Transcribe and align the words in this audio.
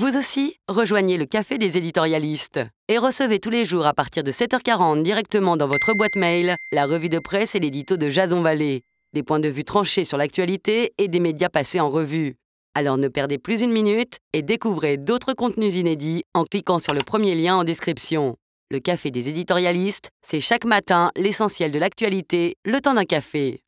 Vous 0.00 0.16
aussi, 0.16 0.56
rejoignez 0.66 1.18
le 1.18 1.26
Café 1.26 1.58
des 1.58 1.76
éditorialistes 1.76 2.58
et 2.88 2.96
recevez 2.96 3.38
tous 3.38 3.50
les 3.50 3.66
jours 3.66 3.84
à 3.84 3.92
partir 3.92 4.24
de 4.24 4.32
7h40 4.32 5.02
directement 5.02 5.58
dans 5.58 5.68
votre 5.68 5.92
boîte 5.92 6.16
mail 6.16 6.56
la 6.72 6.86
revue 6.86 7.10
de 7.10 7.18
presse 7.18 7.54
et 7.54 7.60
l'édito 7.60 7.98
de 7.98 8.08
Jason 8.08 8.40
Vallée. 8.40 8.80
Des 9.12 9.22
points 9.22 9.40
de 9.40 9.48
vue 9.50 9.62
tranchés 9.62 10.06
sur 10.06 10.16
l'actualité 10.16 10.94
et 10.96 11.08
des 11.08 11.20
médias 11.20 11.50
passés 11.50 11.80
en 11.80 11.90
revue. 11.90 12.36
Alors 12.74 12.96
ne 12.96 13.08
perdez 13.08 13.36
plus 13.36 13.60
une 13.60 13.72
minute 13.72 14.16
et 14.32 14.40
découvrez 14.40 14.96
d'autres 14.96 15.34
contenus 15.34 15.76
inédits 15.76 16.24
en 16.32 16.44
cliquant 16.44 16.78
sur 16.78 16.94
le 16.94 17.00
premier 17.04 17.34
lien 17.34 17.56
en 17.56 17.64
description. 17.64 18.36
Le 18.70 18.78
Café 18.78 19.10
des 19.10 19.28
éditorialistes, 19.28 20.08
c'est 20.22 20.40
chaque 20.40 20.64
matin 20.64 21.10
l'essentiel 21.14 21.72
de 21.72 21.78
l'actualité, 21.78 22.56
le 22.64 22.80
temps 22.80 22.94
d'un 22.94 23.04
café. 23.04 23.60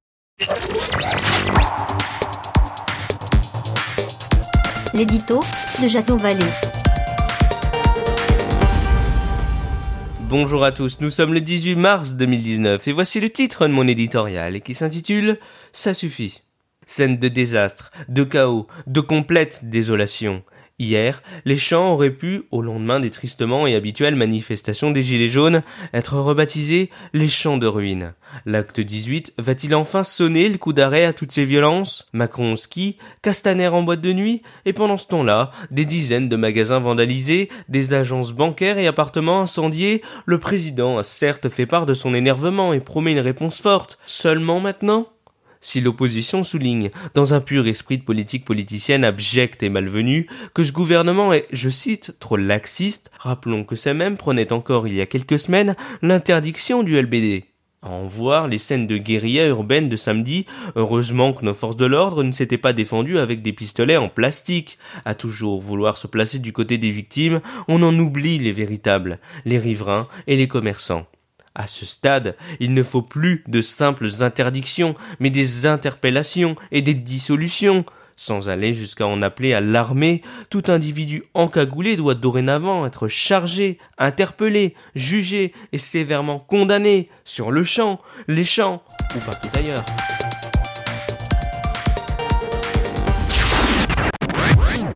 L'édito 4.94 5.40
de 5.82 5.88
Jason 5.88 6.18
Vallée. 6.18 6.44
Bonjour 10.20 10.64
à 10.64 10.72
tous, 10.72 11.00
nous 11.00 11.08
sommes 11.08 11.32
le 11.32 11.40
18 11.40 11.76
mars 11.76 12.14
2019 12.14 12.86
et 12.88 12.92
voici 12.92 13.18
le 13.18 13.30
titre 13.30 13.66
de 13.66 13.72
mon 13.72 13.88
éditorial 13.88 14.60
qui 14.60 14.74
s'intitule 14.74 15.38
Ça 15.72 15.94
suffit. 15.94 16.42
Scène 16.86 17.16
de 17.16 17.28
désastre, 17.28 17.90
de 18.08 18.22
chaos, 18.22 18.66
de 18.86 19.00
complète 19.00 19.60
désolation. 19.62 20.42
Hier, 20.82 21.22
les 21.44 21.56
champs 21.56 21.92
auraient 21.92 22.10
pu, 22.10 22.42
au 22.50 22.60
lendemain 22.60 22.98
des 22.98 23.12
tristement 23.12 23.68
et 23.68 23.76
habituelles 23.76 24.16
manifestations 24.16 24.90
des 24.90 25.04
Gilets 25.04 25.28
jaunes, 25.28 25.62
être 25.94 26.18
rebaptisés 26.18 26.90
les 27.12 27.28
champs 27.28 27.56
de 27.56 27.68
ruines. 27.68 28.14
L'acte 28.46 28.80
18 28.80 29.34
va-t-il 29.38 29.76
enfin 29.76 30.02
sonner 30.02 30.48
le 30.48 30.58
coup 30.58 30.72
d'arrêt 30.72 31.04
à 31.04 31.12
toutes 31.12 31.30
ces 31.30 31.44
violences? 31.44 32.08
Macron 32.12 32.56
ski, 32.56 32.98
Castaner 33.22 33.68
en 33.68 33.84
boîte 33.84 34.00
de 34.00 34.12
nuit, 34.12 34.42
et 34.64 34.72
pendant 34.72 34.98
ce 34.98 35.06
temps-là, 35.06 35.52
des 35.70 35.84
dizaines 35.84 36.28
de 36.28 36.34
magasins 36.34 36.80
vandalisés, 36.80 37.48
des 37.68 37.94
agences 37.94 38.32
bancaires 38.32 38.78
et 38.78 38.88
appartements 38.88 39.42
incendiés, 39.42 40.02
le 40.26 40.40
président 40.40 40.98
a 40.98 41.04
certes 41.04 41.48
fait 41.48 41.66
part 41.66 41.86
de 41.86 41.94
son 41.94 42.12
énervement 42.12 42.72
et 42.72 42.80
promet 42.80 43.12
une 43.12 43.20
réponse 43.20 43.60
forte. 43.60 44.00
Seulement 44.04 44.58
maintenant? 44.58 45.11
Si 45.62 45.80
l'opposition 45.80 46.42
souligne, 46.42 46.90
dans 47.14 47.32
un 47.32 47.40
pur 47.40 47.66
esprit 47.66 47.96
de 47.96 48.02
politique 48.02 48.44
politicienne 48.44 49.04
abjecte 49.04 49.62
et 49.62 49.70
malvenue, 49.70 50.26
que 50.52 50.64
ce 50.64 50.72
gouvernement 50.72 51.32
est, 51.32 51.46
je 51.52 51.70
cite, 51.70 52.14
trop 52.18 52.36
laxiste, 52.36 53.10
rappelons 53.18 53.64
que 53.64 53.76
ces 53.76 53.94
mêmes 53.94 54.18
prenaient 54.18 54.52
encore 54.52 54.86
il 54.86 54.94
y 54.94 55.00
a 55.00 55.06
quelques 55.06 55.38
semaines 55.38 55.76
l'interdiction 56.02 56.82
du 56.82 57.00
LBD. 57.00 57.44
À 57.84 57.88
en 57.88 58.06
voir 58.06 58.46
les 58.46 58.58
scènes 58.58 58.86
de 58.86 58.96
guérilla 58.96 59.48
urbaine 59.48 59.88
de 59.88 59.96
samedi, 59.96 60.46
heureusement 60.76 61.32
que 61.32 61.44
nos 61.44 61.54
forces 61.54 61.76
de 61.76 61.86
l'ordre 61.86 62.22
ne 62.22 62.30
s'étaient 62.30 62.56
pas 62.56 62.72
défendues 62.72 63.18
avec 63.18 63.42
des 63.42 63.52
pistolets 63.52 63.96
en 63.96 64.08
plastique. 64.08 64.78
À 65.04 65.16
toujours 65.16 65.60
vouloir 65.60 65.96
se 65.96 66.06
placer 66.06 66.38
du 66.38 66.52
côté 66.52 66.78
des 66.78 66.90
victimes, 66.90 67.40
on 67.66 67.82
en 67.82 67.98
oublie 67.98 68.38
les 68.38 68.52
véritables, 68.52 69.18
les 69.44 69.58
riverains 69.58 70.06
et 70.28 70.36
les 70.36 70.46
commerçants. 70.46 71.06
À 71.54 71.66
ce 71.66 71.84
stade, 71.84 72.36
il 72.60 72.72
ne 72.72 72.82
faut 72.82 73.02
plus 73.02 73.44
de 73.46 73.60
simples 73.60 74.08
interdictions, 74.20 74.94
mais 75.20 75.30
des 75.30 75.66
interpellations 75.66 76.56
et 76.70 76.80
des 76.80 76.94
dissolutions. 76.94 77.84
Sans 78.16 78.48
aller 78.48 78.72
jusqu'à 78.74 79.06
en 79.06 79.20
appeler 79.22 79.52
à 79.52 79.60
l'armée, 79.60 80.22
tout 80.48 80.64
individu 80.68 81.24
encagoulé 81.34 81.96
doit 81.96 82.14
dorénavant 82.14 82.86
être 82.86 83.08
chargé, 83.08 83.78
interpellé, 83.98 84.74
jugé 84.94 85.52
et 85.72 85.78
sévèrement 85.78 86.38
condamné, 86.38 87.08
sur 87.24 87.50
le 87.50 87.64
champ, 87.64 88.00
les 88.28 88.44
champs 88.44 88.82
ou 89.16 89.18
partout 89.20 89.48
ailleurs. 89.54 89.84